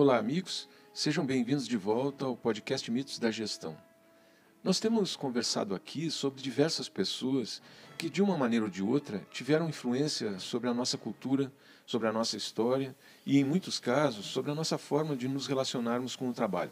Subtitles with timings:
[0.00, 0.68] Olá, amigos.
[0.94, 3.76] Sejam bem-vindos de volta ao podcast Mitos da Gestão.
[4.62, 7.60] Nós temos conversado aqui sobre diversas pessoas
[7.98, 11.50] que, de uma maneira ou de outra, tiveram influência sobre a nossa cultura,
[11.84, 12.94] sobre a nossa história
[13.26, 16.70] e, em muitos casos, sobre a nossa forma de nos relacionarmos com o trabalho.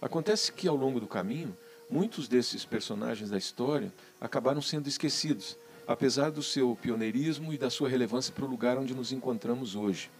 [0.00, 1.54] Acontece que, ao longo do caminho,
[1.90, 7.90] muitos desses personagens da história acabaram sendo esquecidos, apesar do seu pioneirismo e da sua
[7.90, 10.10] relevância para o lugar onde nos encontramos hoje.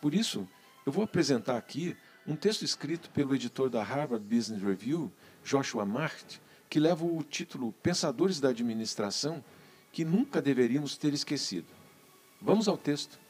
[0.00, 0.48] Por isso,
[0.88, 1.94] eu vou apresentar aqui
[2.26, 5.12] um texto escrito pelo editor da Harvard Business Review,
[5.44, 9.44] Joshua Markt, que leva o título Pensadores da Administração
[9.92, 11.66] que nunca deveríamos ter esquecido.
[12.40, 13.20] Vamos ao texto.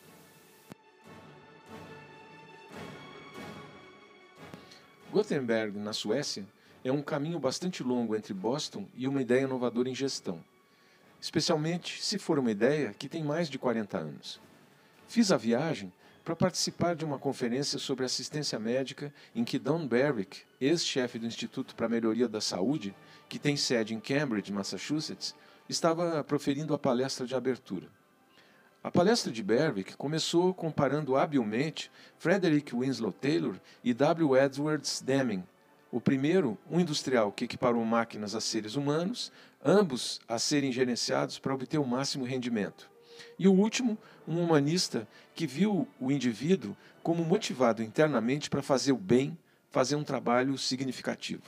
[5.11, 6.47] Gothenburg, na Suécia,
[6.85, 10.45] é um caminho bastante longo entre Boston e uma ideia inovadora em gestão,
[11.21, 14.41] especialmente se for uma ideia que tem mais de 40 anos.
[15.09, 15.93] Fiz a viagem
[16.25, 21.75] para participar de uma conferência sobre assistência médica em que Don Berwick, ex-chefe do Instituto
[21.75, 22.95] para a Melhoria da Saúde,
[23.29, 25.35] que tem sede em Cambridge, Massachusetts,
[25.69, 27.89] estava proferindo a palestra de abertura.
[28.83, 34.37] A palestra de Berwick começou comparando habilmente Frederick Winslow Taylor e W.
[34.37, 35.45] Edwards Deming.
[35.91, 39.33] O primeiro, um industrial que equiparou máquinas a seres humanos,
[39.65, 42.89] ambos a serem gerenciados para obter o máximo rendimento.
[43.39, 48.99] E o último, um humanista que viu o indivíduo como motivado internamente para fazer o
[48.99, 49.37] bem,
[49.71, 51.43] fazer um trabalho significativo.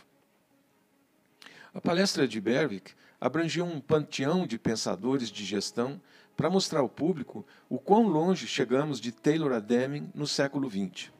[1.72, 6.00] A palestra de Berwick abrangia um panteão de pensadores de gestão
[6.36, 11.12] para mostrar ao público o quão longe chegamos de Taylor a Deming no século XX.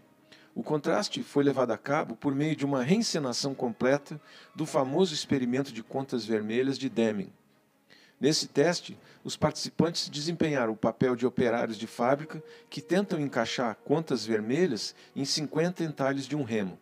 [0.55, 4.21] O contraste foi levado a cabo por meio de uma reencenação completa
[4.55, 7.33] do famoso experimento de contas vermelhas de Deming,
[8.21, 14.27] Nesse teste, os participantes desempenharam o papel de operários de fábrica que tentam encaixar contas
[14.27, 16.79] vermelhas em 50 entalhes de um remo.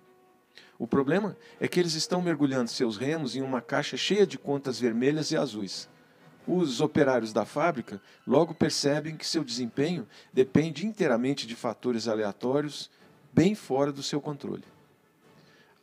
[0.76, 4.80] O problema é que eles estão mergulhando seus remos em uma caixa cheia de contas
[4.80, 5.88] vermelhas e azuis.
[6.46, 12.90] Os operários da fábrica logo percebem que seu desempenho depende inteiramente de fatores aleatórios,
[13.32, 14.64] bem fora do seu controle.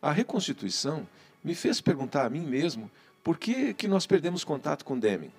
[0.02, 1.08] A reconstituição
[1.44, 2.90] me fez perguntar a mim mesmo
[3.24, 5.32] por que, que nós perdemos contato com Deming.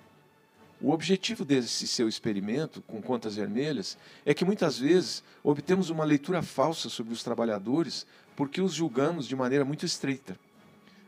[0.79, 6.43] O objetivo desse seu experimento com contas vermelhas é que muitas vezes obtemos uma leitura
[6.43, 8.05] falsa sobre os trabalhadores
[8.35, 10.39] porque os julgamos de maneira muito estreita.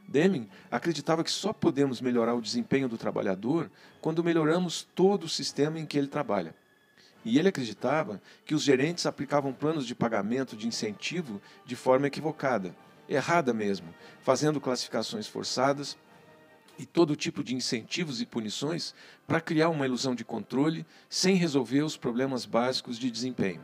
[0.07, 3.69] Deming acreditava que só podemos melhorar o desempenho do trabalhador
[4.01, 6.55] quando melhoramos todo o sistema em que ele trabalha.
[7.23, 12.75] E ele acreditava que os gerentes aplicavam planos de pagamento de incentivo de forma equivocada,
[13.07, 13.93] errada mesmo,
[14.23, 15.95] fazendo classificações forçadas
[16.79, 18.95] e todo tipo de incentivos e punições
[19.27, 23.63] para criar uma ilusão de controle sem resolver os problemas básicos de desempenho.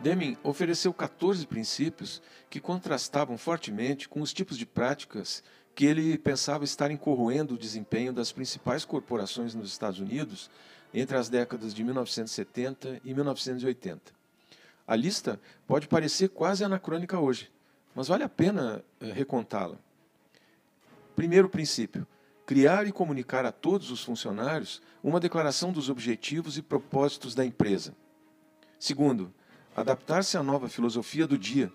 [0.00, 2.20] Deming ofereceu 14 princípios
[2.50, 5.44] que contrastavam fortemente com os tipos de práticas
[5.76, 10.50] que ele pensava estarem corroendo o desempenho das principais corporações nos Estados Unidos
[10.92, 14.12] entre as décadas de 1970 e 1980.
[14.86, 17.48] A lista pode parecer quase anacrônica hoje,
[17.94, 19.78] mas vale a pena eh, recontá-la.
[21.14, 22.06] Primeiro princípio:
[22.46, 27.94] criar e comunicar a todos os funcionários uma declaração dos objetivos e propósitos da empresa.
[28.78, 29.32] Segundo,
[29.76, 31.72] adaptar-se à nova filosofia do dia.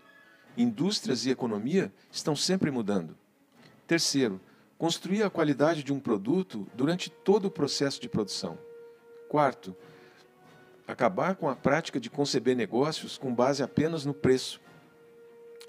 [0.58, 3.16] Indústrias e economia estão sempre mudando.
[3.86, 4.42] Terceiro,
[4.78, 8.58] construir a qualidade de um produto durante todo o processo de produção.
[9.30, 9.76] Quarto,
[10.88, 14.60] acabar com a prática de conceber negócios com base apenas no preço.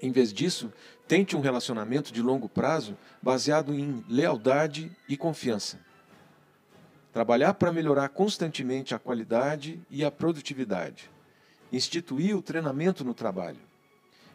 [0.01, 0.71] Em vez disso,
[1.07, 5.79] tente um relacionamento de longo prazo baseado em lealdade e confiança.
[7.11, 11.09] Trabalhar para melhorar constantemente a qualidade e a produtividade.
[11.71, 13.59] Instituir o treinamento no trabalho.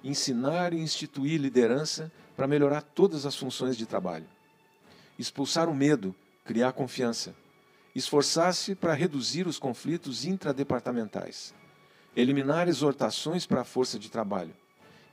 [0.02, 4.26] Ensinar e instituir liderança para melhorar todas as funções de trabalho.
[5.19, 6.14] Expulsar o medo,
[6.44, 7.34] criar confiança.
[7.94, 11.55] Esforçar-se para reduzir os conflitos intradepartamentais.
[12.14, 14.55] Eliminar exortações para a força de trabalho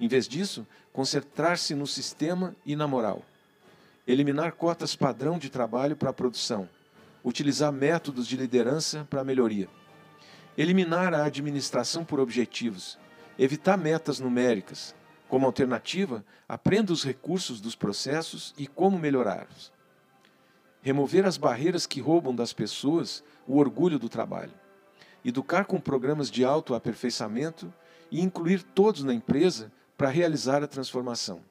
[0.01, 3.21] em vez disso, concentrar-se no sistema e na moral.
[4.07, 6.67] Eliminar cotas padrão de trabalho para a produção.
[7.23, 9.69] Utilizar métodos de liderança para a melhoria.
[10.57, 12.97] Eliminar a administração por objetivos.
[13.37, 14.95] Evitar metas numéricas.
[15.29, 19.71] Como alternativa, aprenda os recursos dos processos e como melhorá-los.
[20.81, 24.51] Remover as barreiras que roubam das pessoas o orgulho do trabalho.
[25.23, 27.71] Educar com programas de autoaperfeiçoamento
[28.09, 29.71] e incluir todos na empresa
[30.01, 31.43] para realizar a transformação.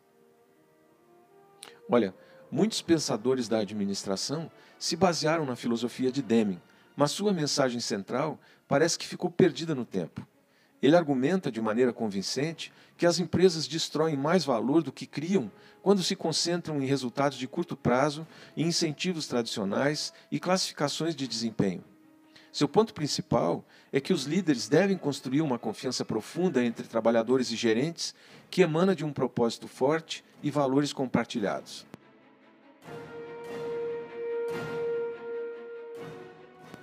[1.88, 2.12] Olha,
[2.50, 6.61] muitos pensadores da administração se basearam na filosofia de Deming,
[6.97, 10.26] mas sua mensagem central parece que ficou perdida no tempo.
[10.82, 15.49] Ele argumenta de maneira convincente que as empresas destroem mais valor do que criam
[15.81, 18.26] quando se concentram em resultados de curto prazo,
[18.56, 21.85] em incentivos tradicionais e classificações de desempenho.
[22.52, 27.56] Seu ponto principal é que os líderes devem construir uma confiança profunda entre trabalhadores e
[27.56, 28.14] gerentes
[28.50, 31.87] que emana de um propósito forte e valores compartilhados.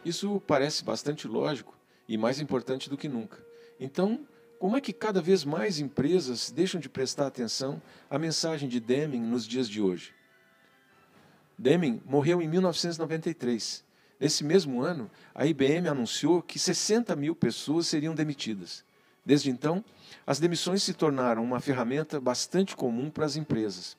[0.06, 1.78] Isso parece bastante lógico
[2.08, 3.46] e mais importante do que nunca.
[3.78, 4.26] Então,
[4.58, 9.20] como é que cada vez mais empresas deixam de prestar atenção à mensagem de Deming
[9.20, 10.14] nos dias de hoje?
[11.58, 13.87] Deming morreu em 1993.
[14.20, 18.84] Nesse mesmo ano, a IBM anunciou que 60 mil pessoas seriam demitidas.
[19.26, 19.84] Desde então,
[20.26, 23.96] as demissões se tornaram uma ferramenta bastante comum para as empresas.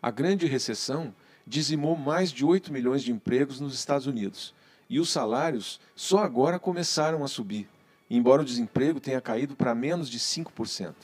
[0.00, 1.14] A grande recessão
[1.46, 4.54] dizimou mais de 8 milhões de empregos nos Estados Unidos
[4.88, 7.68] e os salários só agora começaram a subir
[8.16, 10.94] embora o desemprego tenha caído para menos de 5%.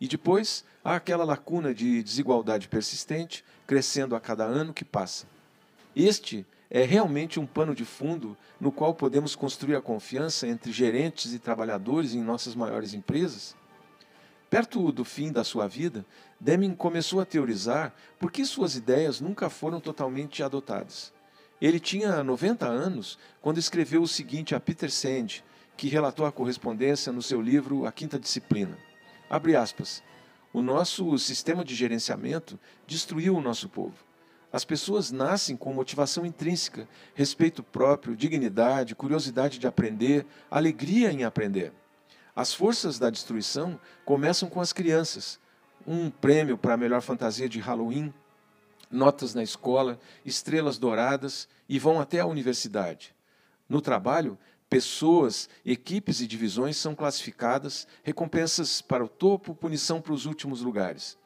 [0.00, 5.26] E depois há aquela lacuna de desigualdade persistente, crescendo a cada ano que passa.
[5.94, 11.32] Este é realmente um pano de fundo no qual podemos construir a confiança entre gerentes
[11.32, 13.54] e trabalhadores em nossas maiores empresas?
[14.50, 16.04] Perto do fim da sua vida,
[16.40, 21.12] Deming começou a teorizar por que suas ideias nunca foram totalmente adotadas.
[21.62, 25.44] Ele tinha 90 anos quando escreveu o seguinte a Peter Sand,
[25.76, 28.76] que relatou a correspondência no seu livro A Quinta Disciplina.
[29.30, 30.02] Abre aspas.
[30.52, 33.94] O nosso sistema de gerenciamento destruiu o nosso povo.
[34.54, 41.72] As pessoas nascem com motivação intrínseca, respeito próprio, dignidade, curiosidade de aprender, alegria em aprender.
[42.36, 45.40] As forças da destruição começam com as crianças.
[45.84, 48.14] Um prêmio para a melhor fantasia de Halloween,
[48.88, 53.12] notas na escola, estrelas douradas e vão até a universidade.
[53.68, 54.38] No trabalho,
[54.70, 61.16] Pessoas, equipes e divisões são classificadas, recompensas para o topo, punição para os últimos lugares.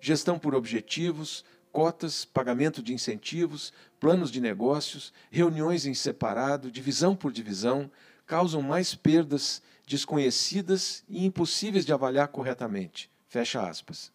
[0.00, 7.32] Gestão por objetivos, cotas, pagamento de incentivos, planos de negócios, reuniões em separado, divisão por
[7.32, 7.90] divisão,
[8.26, 13.10] causam mais perdas desconhecidas e impossíveis de avaliar corretamente.
[13.28, 14.12] Fecha aspas.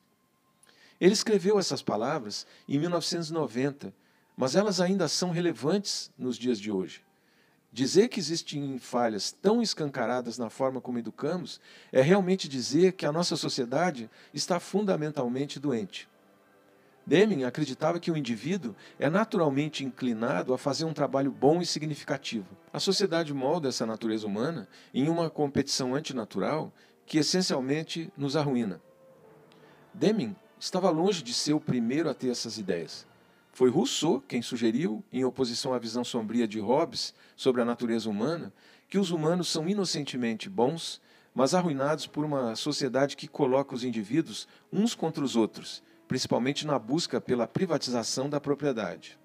[1.02, 3.94] Ele escreveu essas palavras em 1990,
[4.38, 7.04] mas elas ainda são relevantes nos dias de hoje.
[7.72, 11.60] Dizer que existem falhas tão escancaradas na forma como educamos
[11.92, 16.08] é realmente dizer que a nossa sociedade está fundamentalmente doente.
[17.06, 22.58] Deming acreditava que o indivíduo é naturalmente inclinado a fazer um trabalho bom e significativo.
[22.72, 26.72] A sociedade molda essa natureza humana em uma competição antinatural
[27.06, 28.82] que essencialmente nos arruína.
[29.94, 33.06] Deming estava longe de ser o primeiro a ter essas ideias.
[33.52, 38.52] Foi Rousseau quem sugeriu, em oposição à visão sombria de Hobbes sobre a natureza humana,
[38.90, 41.02] que os humanos são inocentemente bons,
[41.36, 46.78] mas arruinados por uma sociedade que coloca os indivíduos uns contra os outros, principalmente na
[46.78, 49.18] busca pela privatização da propriedade.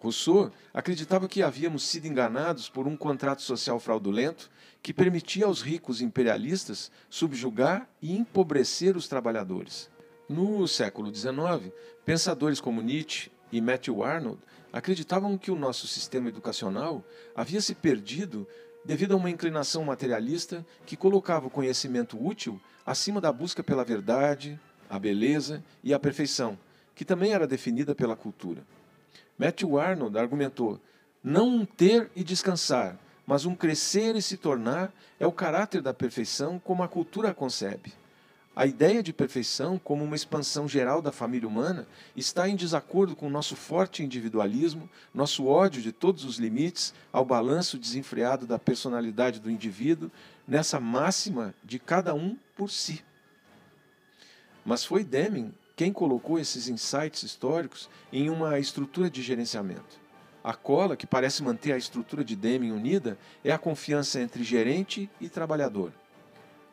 [0.00, 4.48] Rousseau acreditava que havíamos sido enganados por um contrato social fraudulento
[4.80, 9.90] que permitia aos ricos imperialistas subjugar e empobrecer os trabalhadores.
[10.28, 11.72] No século XIX,
[12.04, 14.40] pensadores como Nietzsche, e Matthew Arnold
[14.72, 18.46] acreditavam que o nosso sistema educacional havia se perdido
[18.84, 24.58] devido a uma inclinação materialista que colocava o conhecimento útil acima da busca pela verdade,
[24.88, 26.58] a beleza e a perfeição,
[26.94, 28.62] que também era definida pela cultura.
[29.38, 30.80] Matthew Arnold argumentou:
[31.22, 35.92] não um ter e descansar, mas um crescer e se tornar é o caráter da
[35.92, 37.92] perfeição como a cultura a concebe.
[38.58, 43.30] A ideia de perfeição, como uma expansão geral da família humana, está em desacordo com
[43.30, 49.48] nosso forte individualismo, nosso ódio de todos os limites, ao balanço desenfreado da personalidade do
[49.48, 50.10] indivíduo,
[50.46, 53.04] nessa máxima de cada um por si.
[54.68, 59.98] Mas foi Deming quem colocou esses insights históricos em uma estrutura de gerenciamento.
[60.44, 65.08] A cola que parece manter a estrutura de Deming unida é a confiança entre gerente
[65.18, 65.90] e trabalhador.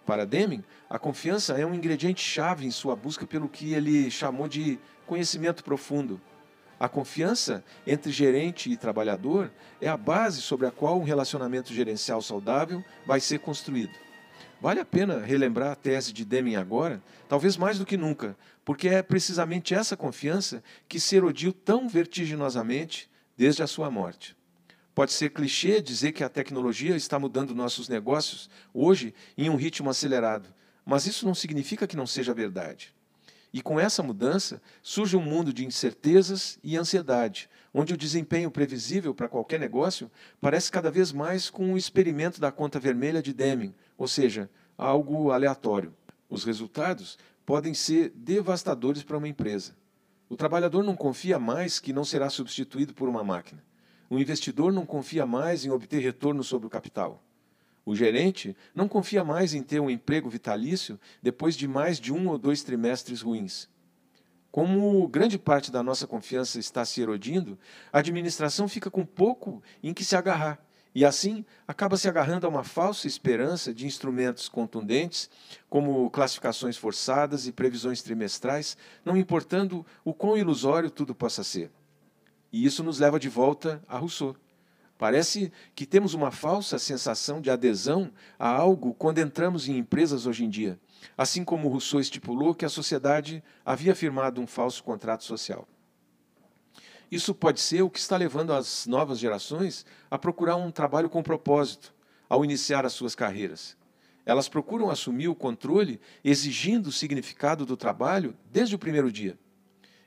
[0.06, 4.50] Para Deming, a confiança é um ingrediente chave em sua busca pelo que ele chamou
[4.50, 6.20] de conhecimento profundo.
[6.78, 9.50] A confiança entre gerente e trabalhador
[9.80, 14.05] é a base sobre a qual um relacionamento gerencial saudável vai ser construído.
[14.66, 18.88] Vale a pena relembrar a tese de Deming agora, talvez mais do que nunca, porque
[18.88, 23.08] é precisamente essa confiança que se erodiu tão vertiginosamente
[23.38, 24.36] desde a sua morte.
[24.96, 29.88] Pode ser clichê dizer que a tecnologia está mudando nossos negócios hoje em um ritmo
[29.88, 30.50] acelerado,
[30.84, 32.92] mas isso não significa que não seja verdade.
[33.54, 39.14] E com essa mudança surge um mundo de incertezas e ansiedade, onde o desempenho previsível
[39.14, 40.10] para qualquer negócio
[40.42, 45.32] parece cada vez mais com o experimento da conta vermelha de Deming, ou seja, algo
[45.32, 45.94] aleatório.
[46.30, 49.76] Os resultados podem ser devastadores para uma empresa.
[50.28, 53.64] O trabalhador não confia mais que não será substituído por uma máquina.
[54.10, 57.24] O investidor não confia mais em obter retorno sobre o capital.
[57.86, 62.28] O gerente não confia mais em ter um emprego vitalício depois de mais de um
[62.28, 63.70] ou dois trimestres ruins.
[64.52, 67.60] Como grande parte da nossa confiança está se erodindo,
[67.92, 70.65] a administração fica com pouco em que se agarrar
[70.96, 75.30] e assim acaba se agarrando a uma falsa esperança de instrumentos contundentes,
[75.70, 81.70] como classificações forçadas e previsões trimestrais, não importando o quão ilusório tudo possa ser.
[82.50, 84.38] E isso nos leva de volta a Rousseau.
[84.98, 88.10] Parece que temos uma falsa sensação de adesão
[88.40, 90.80] a algo quando entramos em empresas hoje em dia,
[91.18, 95.68] assim como Rousseau estipulou que a sociedade havia firmado um falso contrato social.
[97.16, 101.24] Isso pode ser o que está levando as novas gerações a procurar um trabalho com
[101.24, 101.96] propósito
[102.28, 103.78] ao iniciar as suas carreiras.
[104.26, 109.40] Elas procuram assumir o controle, exigindo o significado do trabalho desde o primeiro dia.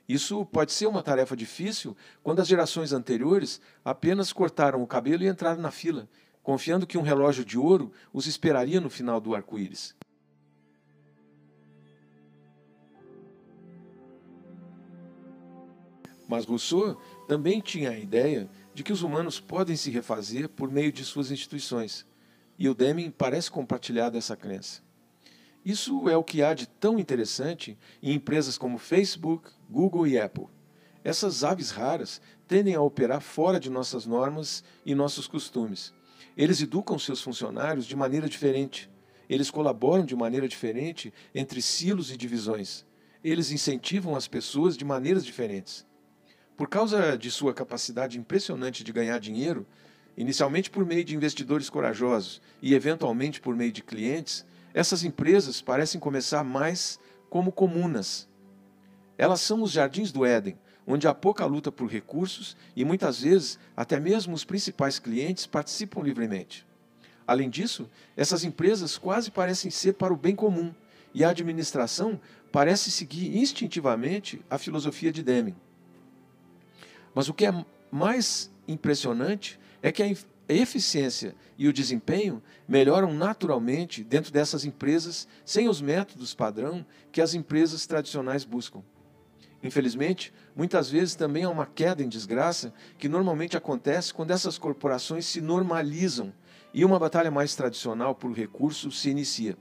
[0.07, 5.27] Isso pode ser uma tarefa difícil quando as gerações anteriores apenas cortaram o cabelo e
[5.27, 6.07] entraram na fila,
[6.43, 9.95] confiando que um relógio de ouro os esperaria no final do arco-íris.
[16.29, 16.95] Mas Rousseau
[17.27, 21.31] também tinha a ideia de que os humanos podem se refazer por meio de suas
[21.31, 22.05] instituições,
[22.57, 24.83] e o Deming parece compartilhar dessa crença.
[25.65, 30.45] Isso é o que há de tão interessante em empresas como Facebook, Google e Apple.
[31.03, 35.91] Essas aves raras tendem a operar fora de nossas normas e nossos costumes.
[36.37, 38.87] Eles educam seus funcionários de maneira diferente.
[39.27, 42.85] Eles colaboram de maneira diferente entre silos e divisões.
[43.23, 45.88] Eles incentivam as pessoas de maneiras diferentes.
[46.59, 49.65] Por causa de sua capacidade impressionante de ganhar dinheiro,
[50.17, 56.01] inicialmente por meio de investidores corajosos e eventualmente por meio de clientes, essas empresas parecem
[56.01, 56.99] começar mais
[57.29, 58.27] como comunas.
[59.17, 63.57] Elas são os jardins do Éden, onde há pouca luta por recursos e muitas vezes
[63.73, 66.67] até mesmo os principais clientes participam livremente.
[67.25, 70.73] Além disso, essas empresas quase parecem ser para o bem comum
[71.13, 72.19] e a administração
[72.51, 75.55] parece seguir instintivamente a filosofia de Deming.
[77.13, 80.15] Mas o que é mais impressionante é que a
[80.53, 87.33] eficiência e o desempenho melhoram naturalmente dentro dessas empresas sem os métodos padrão que as
[87.33, 88.81] empresas tradicionais buscam.
[89.61, 95.25] Infelizmente, muitas vezes também há uma queda em desgraça que normalmente acontece quando essas corporações
[95.25, 96.33] se normalizam
[96.73, 99.57] e uma batalha mais tradicional por recursos se inicia.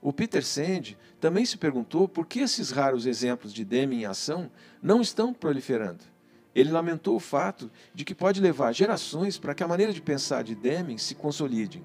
[0.00, 4.50] O Peter Sand também se perguntou por que esses raros exemplos de Deming em ação
[4.82, 6.15] não estão proliferando.
[6.56, 10.42] Ele lamentou o fato de que pode levar gerações para que a maneira de pensar
[10.42, 11.84] de Deming se consolide.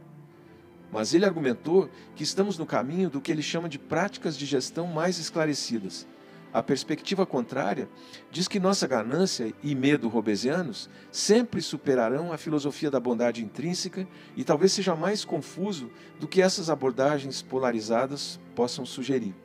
[0.89, 4.87] Mas ele argumentou que estamos no caminho do que ele chama de práticas de gestão
[4.87, 6.07] mais esclarecidas.
[6.53, 7.89] A perspectiva contrária
[8.31, 14.43] diz que nossa ganância e medo robesianos sempre superarão a filosofia da bondade intrínseca e
[14.45, 19.35] talvez seja mais confuso do que essas abordagens polarizadas possam sugerir.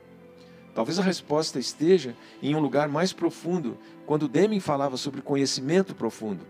[0.76, 6.44] Talvez a resposta esteja em um lugar mais profundo, quando Deming falava sobre conhecimento profundo.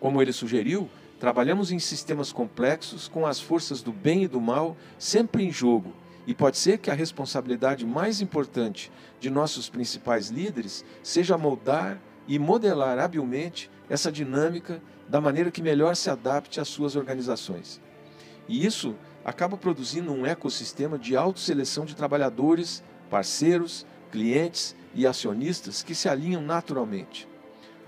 [0.00, 4.76] Como ele sugeriu, trabalhamos em sistemas complexos com as forças do bem e do mal
[4.98, 5.94] sempre em jogo,
[6.26, 12.40] e pode ser que a responsabilidade mais importante de nossos principais líderes seja moldar e
[12.40, 17.80] modelar habilmente essa dinâmica da maneira que melhor se adapte às suas organizações.
[18.48, 25.94] E isso acaba produzindo um ecossistema de autoseleção de trabalhadores, parceiros, clientes e acionistas que
[25.94, 27.28] se alinham naturalmente.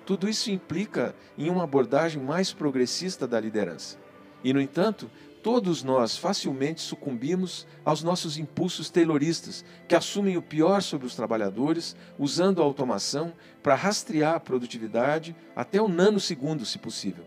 [0.05, 3.99] Tudo isso implica em uma abordagem mais progressista da liderança.
[4.43, 5.11] E, no entanto,
[5.43, 11.97] todos nós facilmente sucumbimos aos nossos impulsos tayloristas, que assumem o pior sobre os trabalhadores,
[12.19, 13.33] usando a automação
[13.63, 17.27] para rastrear a produtividade até o nanosegundo, se possível.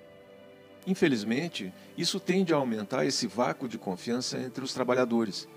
[0.86, 5.48] Infelizmente, isso tende a aumentar esse vácuo de confiança entre os trabalhadores,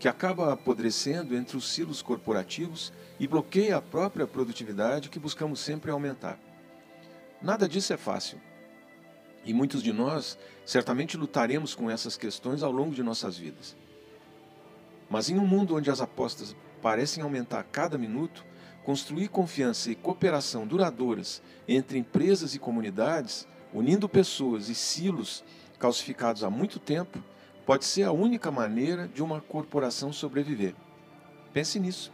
[0.00, 5.90] que acaba apodrecendo entre os silos corporativos e bloqueia a própria produtividade que buscamos sempre
[5.90, 6.38] aumentar.
[7.40, 8.40] Nada disso é fácil.
[9.44, 13.76] E muitos de nós certamente lutaremos com essas questões ao longo de nossas vidas.
[15.08, 18.44] Mas em um mundo onde as apostas parecem aumentar a cada minuto,
[18.82, 25.44] construir confiança e cooperação duradouras entre empresas e comunidades unindo pessoas e silos
[25.78, 27.18] calcificados há muito tempo,
[27.66, 30.74] pode ser a única maneira de uma corporação sobreviver.
[31.52, 32.12] Pense nisso.